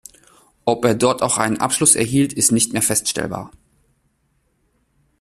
Ob 0.65 0.83
er 0.85 0.95
dort 0.95 1.21
auch 1.21 1.37
einen 1.37 1.59
Abschluss 1.59 1.93
erhielt, 1.93 2.33
ist 2.33 2.51
nicht 2.51 2.73
mehr 2.73 2.81
feststellbar. 2.81 3.51